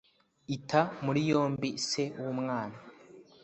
ita 0.55 0.81
muri 1.05 1.19
yombi 1.29 1.69
se 1.89 2.03
w’umwana 2.23 2.77